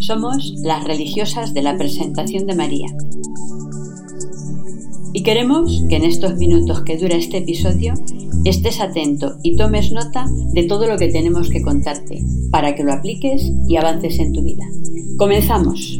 [0.00, 2.86] Somos las religiosas de la presentación de María.
[5.12, 7.94] Y queremos que en estos minutos que dura este episodio
[8.44, 12.92] estés atento y tomes nota de todo lo que tenemos que contarte para que lo
[12.92, 14.64] apliques y avances en tu vida.
[15.16, 15.98] Comenzamos.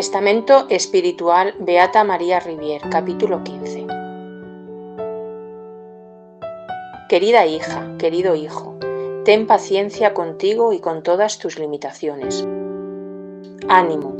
[0.00, 3.86] Testamento Espiritual Beata María Rivier, capítulo 15.
[7.10, 8.78] Querida hija, querido hijo,
[9.26, 12.48] ten paciencia contigo y con todas tus limitaciones.
[13.68, 14.16] Ánimo,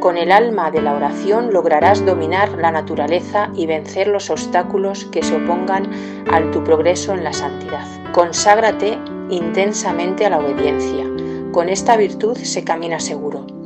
[0.00, 5.22] con el alma de la oración lograrás dominar la naturaleza y vencer los obstáculos que
[5.22, 5.90] se opongan
[6.32, 7.84] a tu progreso en la santidad.
[8.12, 11.04] Conságrate intensamente a la obediencia.
[11.52, 13.57] Con esta virtud se camina seguro.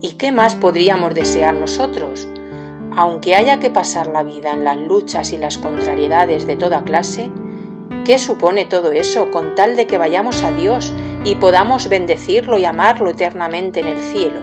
[0.00, 2.28] ¿Y qué más podríamos desear nosotros?
[2.96, 7.32] Aunque haya que pasar la vida en las luchas y las contrariedades de toda clase,
[8.04, 10.92] ¿qué supone todo eso con tal de que vayamos a Dios
[11.24, 14.40] y podamos bendecirlo y amarlo eternamente en el cielo?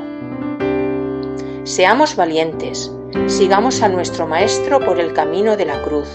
[1.64, 2.92] Seamos valientes,
[3.28, 6.10] sigamos a nuestro Maestro por el camino de la cruz.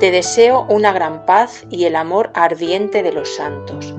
[0.00, 3.94] Te deseo una gran paz y el amor ardiente de los santos.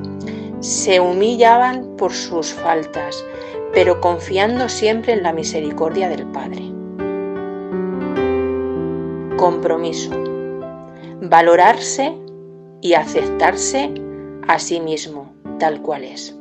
[0.60, 3.24] Se humillaban por sus faltas,
[3.78, 6.64] pero confiando siempre en la misericordia del Padre.
[9.38, 10.10] Compromiso.
[11.22, 12.12] Valorarse
[12.82, 13.94] y aceptarse
[14.48, 16.36] a sí mismo tal cual es.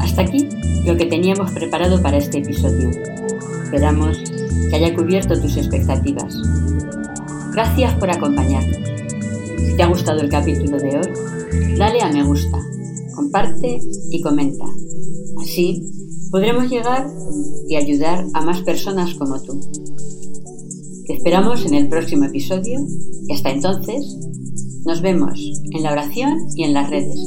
[0.00, 0.48] Hasta aquí
[0.84, 2.90] lo que teníamos preparado para este episodio.
[3.62, 4.18] Esperamos
[4.68, 6.36] que haya cubierto tus expectativas
[7.56, 8.76] Gracias por acompañarnos.
[9.64, 12.58] Si te ha gustado el capítulo de hoy, dale a me gusta,
[13.14, 13.80] comparte
[14.10, 14.66] y comenta.
[15.40, 15.82] Así
[16.30, 17.06] podremos llegar
[17.66, 19.58] y ayudar a más personas como tú.
[21.06, 22.78] Te esperamos en el próximo episodio
[23.26, 24.04] y hasta entonces
[24.84, 25.40] nos vemos
[25.70, 27.18] en la oración y en las redes.